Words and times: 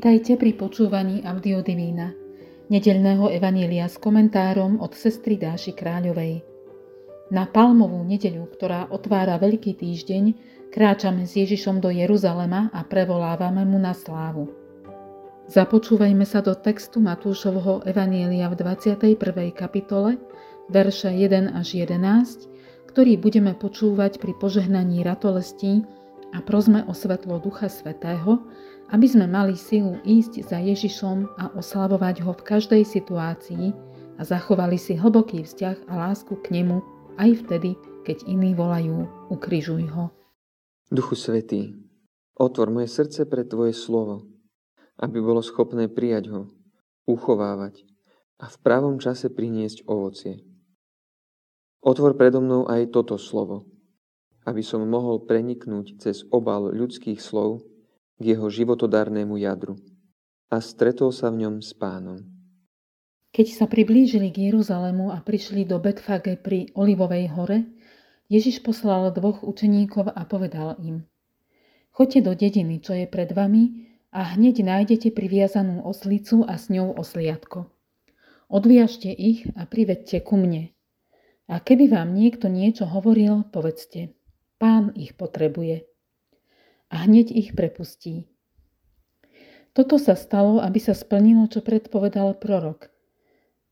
Vítajte 0.00 0.40
pri 0.40 0.56
počúvaní 0.56 1.28
Audiodivína, 1.28 2.16
nedeľného 2.72 3.36
evanília 3.36 3.84
s 3.84 4.00
komentárom 4.00 4.80
od 4.80 4.96
sestry 4.96 5.36
Dáši 5.36 5.76
Kráľovej. 5.76 6.40
Na 7.28 7.44
palmovú 7.44 8.00
nedeľu, 8.08 8.48
ktorá 8.48 8.88
otvára 8.88 9.36
Veľký 9.36 9.76
týždeň, 9.76 10.24
kráčame 10.72 11.28
s 11.28 11.36
Ježišom 11.36 11.84
do 11.84 11.92
Jeruzalema 11.92 12.72
a 12.72 12.80
prevolávame 12.80 13.68
mu 13.68 13.76
na 13.76 13.92
slávu. 13.92 14.48
Započúvajme 15.52 16.24
sa 16.24 16.40
do 16.40 16.56
textu 16.56 16.96
Matúšovho 16.96 17.84
evanília 17.84 18.48
v 18.48 18.56
21. 18.56 19.20
kapitole, 19.52 20.16
verše 20.72 21.12
1 21.12 21.52
až 21.52 21.76
11, 21.76 22.48
ktorý 22.88 23.20
budeme 23.20 23.52
počúvať 23.52 24.16
pri 24.16 24.32
požehnaní 24.40 25.04
ratolestí 25.04 25.84
a 26.32 26.40
prosme 26.40 26.88
o 26.88 26.96
svetlo 26.96 27.36
Ducha 27.36 27.68
Svetého, 27.68 28.40
aby 28.90 29.06
sme 29.06 29.30
mali 29.30 29.54
silu 29.54 30.02
ísť 30.02 30.50
za 30.50 30.58
Ježišom 30.58 31.38
a 31.38 31.54
oslavovať 31.54 32.26
ho 32.26 32.34
v 32.34 32.42
každej 32.42 32.82
situácii 32.82 33.70
a 34.18 34.22
zachovali 34.26 34.74
si 34.74 34.98
hlboký 34.98 35.46
vzťah 35.46 35.86
a 35.86 35.92
lásku 36.10 36.34
k 36.42 36.60
nemu 36.60 36.82
aj 37.22 37.46
vtedy, 37.46 37.78
keď 38.02 38.26
iní 38.26 38.58
volajú 38.58 39.06
ukrižuj 39.30 39.86
ho. 39.94 40.10
Duchu 40.90 41.14
Svetý, 41.14 41.78
otvor 42.34 42.74
moje 42.74 42.90
srdce 42.90 43.30
pre 43.30 43.46
Tvoje 43.46 43.78
slovo, 43.78 44.26
aby 44.98 45.22
bolo 45.22 45.38
schopné 45.38 45.86
prijať 45.86 46.34
ho, 46.34 46.42
uchovávať 47.06 47.86
a 48.42 48.50
v 48.50 48.56
pravom 48.58 48.98
čase 48.98 49.30
priniesť 49.30 49.86
ovocie. 49.86 50.42
Otvor 51.80 52.18
predo 52.18 52.42
mnou 52.42 52.66
aj 52.66 52.90
toto 52.90 53.16
slovo, 53.16 53.70
aby 54.44 54.66
som 54.66 54.82
mohol 54.82 55.22
preniknúť 55.24 56.02
cez 56.02 56.26
obal 56.28 56.74
ľudských 56.74 57.22
slov 57.22 57.69
k 58.20 58.36
jeho 58.36 58.52
životodárnemu 58.52 59.40
jadru 59.40 59.80
a 60.52 60.60
stretol 60.60 61.08
sa 61.08 61.32
v 61.32 61.48
ňom 61.48 61.64
s 61.64 61.72
pánom. 61.72 62.20
Keď 63.32 63.46
sa 63.56 63.66
priblížili 63.70 64.28
k 64.28 64.52
Jeruzalému 64.52 65.08
a 65.08 65.24
prišli 65.24 65.64
do 65.64 65.80
Betfage 65.80 66.36
pri 66.36 66.68
Olivovej 66.76 67.32
hore, 67.32 67.64
Ježiš 68.28 68.60
poslal 68.60 69.08
dvoch 69.10 69.40
učeníkov 69.40 70.12
a 70.12 70.22
povedal 70.28 70.76
im 70.84 71.08
Choďte 71.90 72.20
do 72.22 72.32
dediny, 72.36 72.78
čo 72.78 72.94
je 72.94 73.06
pred 73.08 73.30
vami 73.34 73.90
a 74.14 74.34
hneď 74.34 74.62
nájdete 74.62 75.10
priviazanú 75.10 75.82
oslicu 75.82 76.46
a 76.46 76.58
s 76.58 76.70
ňou 76.70 76.94
osliadko. 76.98 77.70
Odviažte 78.50 79.10
ich 79.10 79.46
a 79.54 79.66
privedte 79.66 80.18
ku 80.22 80.34
mne. 80.34 80.74
A 81.50 81.58
keby 81.58 81.90
vám 81.90 82.14
niekto 82.14 82.46
niečo 82.46 82.86
hovoril, 82.86 83.46
povedzte, 83.50 84.14
pán 84.58 84.94
ich 84.94 85.18
potrebuje 85.18 85.89
a 86.90 87.06
hneď 87.06 87.30
ich 87.30 87.50
prepustí. 87.54 88.26
Toto 89.70 90.02
sa 90.02 90.18
stalo, 90.18 90.58
aby 90.58 90.82
sa 90.82 90.98
splnilo, 90.98 91.46
čo 91.46 91.62
predpovedal 91.62 92.42
prorok. 92.42 92.90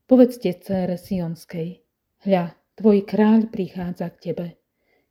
Povedzte 0.07 0.55
cére 0.55 0.95
Sionskej, 0.95 1.83
hľa, 2.23 2.55
tvoj 2.79 3.03
kráľ 3.03 3.51
prichádza 3.51 4.07
k 4.15 4.31
tebe. 4.31 4.47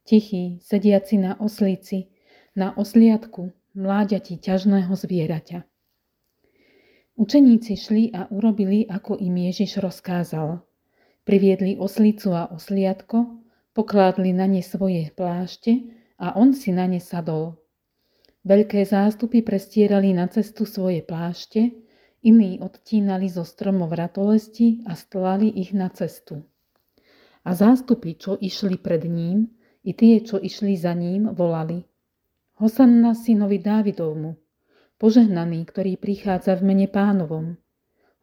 Tichý, 0.09 0.65
sediaci 0.65 1.21
na 1.21 1.37
oslíci, 1.37 2.09
na 2.57 2.73
osliadku, 2.73 3.53
mláďati 3.77 4.41
ťažného 4.41 4.91
zvieraťa. 4.97 5.69
Učeníci 7.21 7.75
šli 7.77 8.05
a 8.17 8.27
urobili, 8.33 8.89
ako 8.89 9.21
im 9.21 9.37
Ježiš 9.53 9.85
rozkázal. 9.85 10.65
Priviedli 11.29 11.77
oslicu 11.77 12.33
a 12.33 12.49
osliadko, 12.49 13.45
pokládli 13.77 14.33
na 14.33 14.49
ne 14.49 14.65
svoje 14.65 15.13
plášte 15.13 15.93
a 16.17 16.33
on 16.41 16.57
si 16.57 16.73
na 16.73 16.89
ne 16.89 17.03
sadol. 17.03 17.61
Veľké 18.49 18.81
zástupy 18.89 19.45
prestierali 19.45 20.17
na 20.17 20.25
cestu 20.33 20.65
svoje 20.65 21.05
plášte, 21.05 21.69
iní 22.25 22.57
odtínali 22.65 23.29
zo 23.29 23.45
stromov 23.45 23.93
ratolesti 23.93 24.81
a 24.89 24.97
stlali 24.97 25.53
ich 25.53 25.77
na 25.77 25.93
cestu. 25.93 26.49
A 27.45 27.53
zástupy, 27.53 28.17
čo 28.17 28.41
išli 28.41 28.81
pred 28.81 29.05
ním, 29.05 29.53
i 29.85 29.93
tie, 29.93 30.25
čo 30.25 30.41
išli 30.41 30.81
za 30.81 30.97
ním, 30.97 31.29
volali 31.29 31.85
Hosanna 32.59 33.15
synovi 33.15 33.61
Dávidovmu, 33.61 34.35
požehnaný, 34.97 35.69
ktorý 35.69 36.01
prichádza 36.01 36.57
v 36.57 36.73
mene 36.73 36.89
pánovom. 36.89 37.55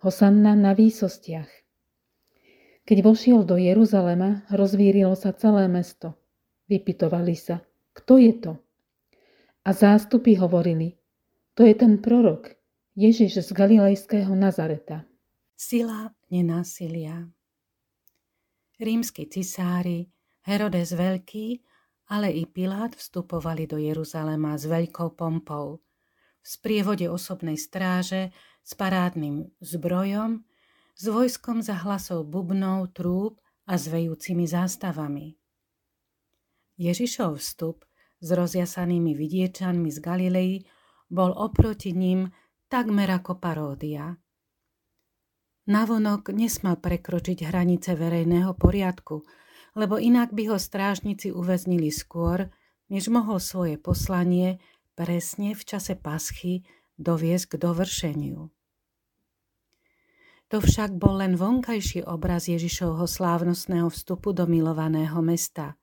Hosanna 0.04 0.58
na 0.58 0.76
výsostiach. 0.76 1.48
Keď 2.84 2.98
vošiel 3.00 3.48
do 3.48 3.62
Jeruzalema, 3.62 4.44
rozvírilo 4.50 5.14
sa 5.14 5.32
celé 5.38 5.72
mesto. 5.72 6.18
Vypitovali 6.68 7.38
sa, 7.38 7.62
kto 7.94 8.20
je 8.20 8.34
to? 8.42 8.65
A 9.66 9.74
zástupy 9.74 10.38
hovorili, 10.38 10.94
to 11.58 11.66
je 11.66 11.74
ten 11.74 11.98
prorok, 11.98 12.54
Ježiš 12.94 13.42
z 13.42 13.50
Galilejského 13.50 14.30
Nazareta. 14.38 15.10
Sila 15.58 16.14
nenásilia 16.30 17.26
Rímsky 18.78 19.26
cisári, 19.26 20.12
Herodes 20.46 20.94
Veľký, 20.94 21.66
ale 22.14 22.30
i 22.30 22.46
Pilát 22.46 22.94
vstupovali 22.94 23.66
do 23.66 23.82
Jeruzalema 23.82 24.54
s 24.54 24.70
veľkou 24.70 25.18
pompou, 25.18 25.82
v 26.44 26.48
sprievode 26.48 27.10
osobnej 27.10 27.58
stráže, 27.58 28.30
s 28.62 28.78
parádnym 28.78 29.50
zbrojom, 29.66 30.46
s 30.94 31.04
vojskom 31.10 31.66
za 31.66 31.82
hlasov 31.82 32.30
bubnov, 32.30 32.94
trúb 32.94 33.42
a 33.66 33.82
s 33.82 33.90
vejúcimi 33.90 34.46
zástavami. 34.46 35.34
Ježišov 36.78 37.42
vstup 37.42 37.82
s 38.20 38.28
rozjasanými 38.32 39.16
vidiečanmi 39.16 39.90
z 39.92 39.98
Galilei 40.00 40.54
bol 41.12 41.32
oproti 41.36 41.92
ním 41.94 42.32
takmer 42.68 43.12
ako 43.12 43.38
paródia. 43.38 44.18
Navonok 45.66 46.30
nesmal 46.30 46.78
prekročiť 46.78 47.50
hranice 47.50 47.98
verejného 47.98 48.54
poriadku, 48.54 49.26
lebo 49.74 49.98
inak 49.98 50.30
by 50.32 50.54
ho 50.54 50.58
strážnici 50.62 51.34
uväznili 51.34 51.90
skôr, 51.90 52.54
než 52.94 53.10
mohol 53.10 53.42
svoje 53.42 53.82
poslanie 53.82 54.62
presne 54.94 55.58
v 55.58 55.64
čase 55.66 55.98
paschy 55.98 56.62
doviesť 57.02 57.58
k 57.58 57.60
dovršeniu. 57.60 58.40
To 60.54 60.58
však 60.62 60.94
bol 61.02 61.26
len 61.26 61.34
vonkajší 61.34 62.06
obraz 62.06 62.46
Ježišovho 62.46 63.10
slávnostného 63.10 63.90
vstupu 63.90 64.32
do 64.32 64.46
milovaného 64.46 65.18
mesta. 65.26 65.74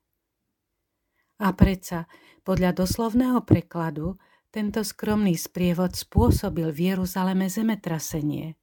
A 1.43 1.51
predsa 1.59 2.07
podľa 2.47 2.71
doslovného 2.87 3.43
prekladu 3.43 4.15
tento 4.55 4.87
skromný 4.87 5.35
sprievod 5.35 5.99
spôsobil 5.99 6.71
v 6.71 6.95
Jeruzaleme 6.95 7.51
zemetrasenie. 7.51 8.55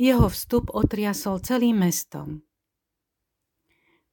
Jeho 0.00 0.32
vstup 0.32 0.72
otriasol 0.72 1.44
celým 1.44 1.84
mestom. 1.84 2.40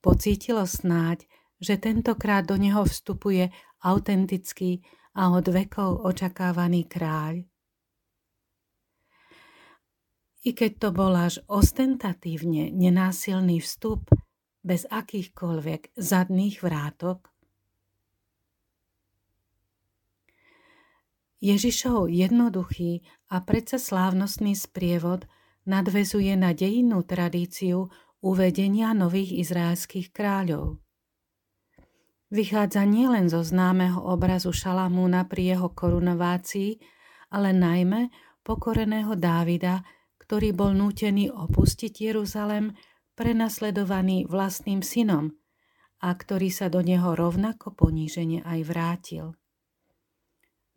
Pocítilo 0.03 0.67
snáď, 0.67 1.23
že 1.63 1.79
tentokrát 1.79 2.43
do 2.43 2.59
neho 2.59 2.83
vstupuje 2.83 3.55
autentický 3.79 4.83
a 5.15 5.31
od 5.31 5.47
vekov 5.47 6.03
očakávaný 6.03 6.91
kráľ. 6.91 7.47
I 10.43 10.51
keď 10.51 10.71
to 10.75 10.89
bol 10.91 11.15
až 11.15 11.39
ostentatívne 11.47 12.67
nenásilný 12.67 13.63
vstup, 13.63 14.11
bez 14.67 14.83
akýchkoľvek 14.91 15.95
zadných 15.95 16.59
vrátok, 16.59 17.31
Ježišov 21.37 22.09
jednoduchý 22.09 23.05
a 23.29 23.45
predsa 23.45 23.77
slávnostný 23.77 24.57
sprievod 24.57 25.29
nadvezuje 25.69 26.33
na 26.33 26.49
dejinnú 26.57 27.05
tradíciu 27.05 27.93
uvedenia 28.25 28.97
nových 28.97 29.45
izraelských 29.45 30.09
kráľov. 30.09 30.81
Vychádza 32.33 32.83
nielen 32.83 33.29
zo 33.29 33.45
známeho 33.45 34.01
obrazu 34.01 34.49
Šalamúna 34.49 35.29
pri 35.29 35.55
jeho 35.55 35.69
korunovácii, 35.71 36.81
ale 37.31 37.53
najmä 37.53 38.09
pokoreného 38.41 39.13
Dávida, 39.13 39.85
ktorý 40.17 40.51
bol 40.57 40.73
nútený 40.73 41.29
opustiť 41.29 41.93
Jeruzalem, 42.11 42.73
prenasledovaný 43.17 44.29
vlastným 44.29 44.85
synom 44.85 45.33
a 45.97 46.13
ktorý 46.13 46.53
sa 46.53 46.69
do 46.69 46.85
neho 46.85 47.17
rovnako 47.17 47.73
ponížene 47.73 48.45
aj 48.45 48.59
vrátil 48.69 49.33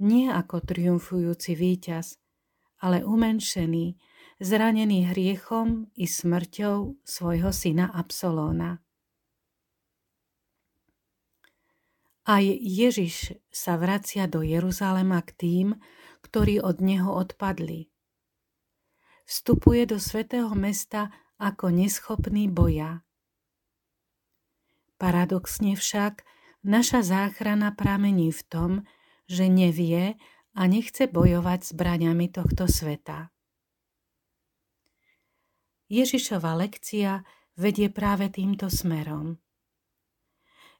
nie 0.00 0.32
ako 0.32 0.64
triumfujúci 0.64 1.52
víťaz, 1.52 2.16
ale 2.80 3.04
umenšený, 3.04 4.00
zranený 4.40 5.12
hriechom 5.12 5.92
i 5.94 6.08
smrťou 6.08 7.04
svojho 7.04 7.52
syna 7.52 7.92
Absolóna. 7.92 8.80
Aj 12.24 12.44
Ježiš 12.44 13.36
sa 13.52 13.76
vracia 13.76 14.24
do 14.24 14.40
Jeruzalema 14.40 15.20
k 15.20 15.30
tým, 15.36 15.68
ktorí 16.24 16.60
od 16.60 16.80
neho 16.80 17.12
odpadli. 17.12 17.92
Vstupuje 19.28 19.84
do 19.84 20.00
svätého 20.00 20.50
mesta 20.56 21.12
ako 21.40 21.72
neschopný 21.72 22.52
boja. 22.52 23.00
Paradoxne 25.00 25.72
však 25.72 26.28
naša 26.60 27.00
záchrana 27.00 27.72
pramení 27.72 28.28
v 28.28 28.42
tom, 28.44 28.70
že 29.24 29.48
nevie 29.48 30.20
a 30.52 30.62
nechce 30.68 31.08
bojovať 31.08 31.72
zbraňami 31.72 32.28
tohto 32.28 32.68
sveta. 32.68 33.32
Ježišova 35.90 36.54
lekcia 36.60 37.24
vedie 37.56 37.88
práve 37.90 38.28
týmto 38.30 38.68
smerom. 38.68 39.40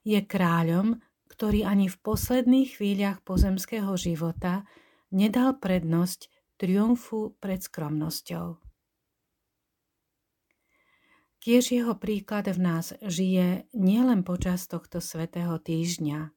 Je 0.05 0.21
kráľom, 0.21 1.01
ktorý 1.27 1.65
ani 1.65 1.89
v 1.89 1.97
posledných 1.99 2.77
chvíľach 2.77 3.25
pozemského 3.25 3.91
života 3.97 4.63
nedal 5.09 5.57
prednosť 5.57 6.29
triumfu 6.61 7.33
pred 7.41 7.59
skromnosťou. 7.59 8.70
Tiež 11.41 11.73
jeho 11.73 11.97
príklad 11.97 12.53
v 12.53 12.61
nás 12.61 12.93
žije 13.01 13.65
nielen 13.73 14.21
počas 14.21 14.69
tohto 14.69 15.01
svetého 15.01 15.57
týždňa, 15.57 16.29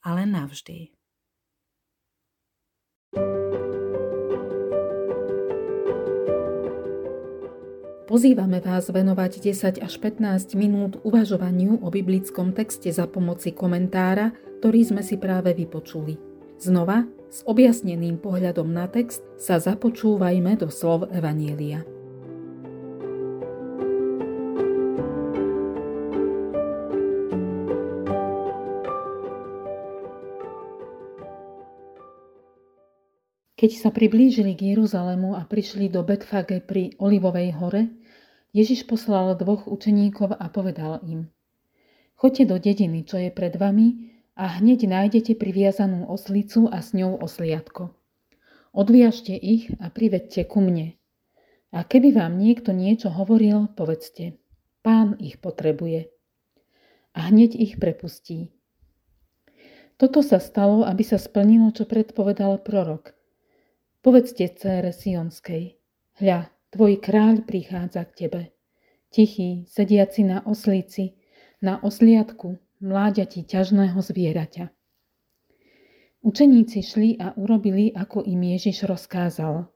ale 0.00 0.22
navždy. 0.24 0.96
Pozývame 8.08 8.64
vás 8.64 8.88
venovať 8.88 9.44
10 9.44 9.84
až 9.84 9.94
15 10.00 10.56
minút 10.56 10.96
uvažovaniu 11.04 11.84
o 11.84 11.92
biblickom 11.92 12.56
texte 12.56 12.88
za 12.88 13.04
pomoci 13.04 13.52
komentára, 13.52 14.32
ktorý 14.64 14.88
sme 14.88 15.04
si 15.04 15.20
práve 15.20 15.52
vypočuli. 15.52 16.16
Znova, 16.56 17.04
s 17.28 17.44
objasneným 17.44 18.16
pohľadom 18.16 18.72
na 18.72 18.88
text, 18.88 19.20
sa 19.36 19.60
započúvajme 19.60 20.56
do 20.56 20.72
slov 20.72 21.12
Evanielia. 21.12 21.99
Keď 33.60 33.76
sa 33.76 33.92
priblížili 33.92 34.56
k 34.56 34.72
Jeruzalému 34.72 35.36
a 35.36 35.44
prišli 35.44 35.92
do 35.92 36.00
Betfage 36.00 36.64
pri 36.64 36.96
Olivovej 36.96 37.52
hore, 37.60 37.92
Ježiš 38.56 38.88
poslal 38.88 39.36
dvoch 39.36 39.68
učeníkov 39.68 40.32
a 40.32 40.48
povedal 40.48 41.04
im 41.04 41.28
Choďte 42.16 42.48
do 42.48 42.56
dediny, 42.56 43.04
čo 43.04 43.20
je 43.20 43.28
pred 43.28 43.52
vami 43.60 44.16
a 44.32 44.48
hneď 44.56 44.88
nájdete 44.88 45.36
priviazanú 45.36 46.08
oslicu 46.08 46.72
a 46.72 46.80
s 46.80 46.96
ňou 46.96 47.20
osliadko. 47.20 47.92
Odviažte 48.72 49.36
ich 49.36 49.68
a 49.76 49.92
privedte 49.92 50.40
ku 50.48 50.64
mne. 50.64 50.96
A 51.68 51.84
keby 51.84 52.16
vám 52.16 52.40
niekto 52.40 52.72
niečo 52.72 53.12
hovoril, 53.12 53.68
povedzte, 53.76 54.40
pán 54.80 55.20
ich 55.20 55.36
potrebuje. 55.36 56.08
A 57.12 57.28
hneď 57.28 57.60
ich 57.60 57.76
prepustí. 57.76 58.56
Toto 60.00 60.24
sa 60.24 60.40
stalo, 60.40 60.80
aby 60.88 61.04
sa 61.04 61.20
splnilo, 61.20 61.76
čo 61.76 61.84
predpovedal 61.84 62.64
prorok– 62.64 63.12
Povedzte 64.00 64.48
cére 64.56 64.96
Sionskej, 64.96 65.76
hľa, 66.24 66.48
tvoj 66.72 67.04
kráľ 67.04 67.44
prichádza 67.44 68.08
k 68.08 68.12
tebe. 68.16 68.42
Tichý, 69.12 69.68
sediaci 69.68 70.24
na 70.24 70.40
oslici, 70.48 71.20
na 71.60 71.76
osliadku, 71.84 72.56
mláďati 72.80 73.44
ťažného 73.44 74.00
zvieraťa. 74.00 74.72
Učeníci 76.24 76.80
šli 76.80 77.20
a 77.20 77.36
urobili, 77.36 77.92
ako 77.92 78.24
im 78.24 78.40
Ježiš 78.56 78.88
rozkázal. 78.88 79.68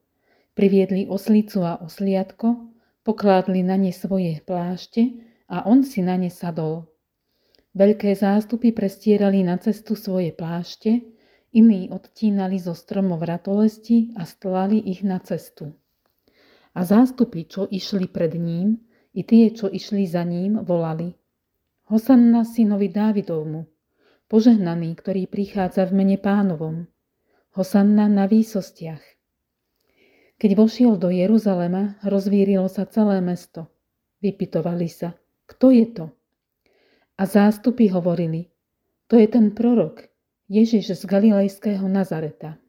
Priviedli 0.56 1.04
oslicu 1.04 1.60
a 1.60 1.84
osliadko, 1.84 2.72
pokládli 3.04 3.60
na 3.60 3.76
ne 3.76 3.92
svoje 3.92 4.40
plášte 4.40 5.20
a 5.52 5.68
on 5.68 5.84
si 5.84 6.00
na 6.00 6.16
ne 6.16 6.32
sadol. 6.32 6.88
Veľké 7.76 8.16
zástupy 8.16 8.72
prestierali 8.72 9.44
na 9.44 9.60
cestu 9.60 9.92
svoje 9.92 10.32
plášte 10.32 11.12
Iní 11.54 11.86
odtínali 11.94 12.58
zo 12.58 12.74
stromov 12.74 13.22
ratolesti 13.22 14.10
a 14.18 14.26
stlali 14.26 14.82
ich 14.82 15.06
na 15.06 15.22
cestu. 15.22 15.70
A 16.74 16.82
zástupy, 16.82 17.46
čo 17.46 17.70
išli 17.70 18.10
pred 18.10 18.34
ním, 18.34 18.82
i 19.14 19.22
tie, 19.22 19.54
čo 19.54 19.70
išli 19.70 20.02
za 20.10 20.26
ním, 20.26 20.58
volali 20.66 21.14
Hosanna 21.84 22.48
synovi 22.48 22.88
Dávidovmu, 22.88 23.68
požehnaný, 24.32 24.96
ktorý 24.96 25.28
prichádza 25.28 25.84
v 25.84 26.00
mene 26.00 26.16
pánovom. 26.16 26.88
Hosanna 27.52 28.08
na 28.08 28.24
výsostiach. 28.24 29.04
Keď 30.40 30.50
vošiel 30.56 30.96
do 30.96 31.12
Jeruzalema, 31.12 32.00
rozvírilo 32.00 32.66
sa 32.72 32.88
celé 32.88 33.20
mesto. 33.20 33.68
Vypitovali 34.24 34.88
sa, 34.88 35.12
kto 35.44 35.76
je 35.76 35.86
to? 35.92 36.06
A 37.20 37.28
zástupy 37.28 37.92
hovorili, 37.92 38.48
to 39.06 39.20
je 39.20 39.28
ten 39.28 39.52
prorok, 39.52 40.08
Ježiš 40.48 41.00
z 41.00 41.04
Galilejského 41.06 41.88
Nazareta. 41.88 42.63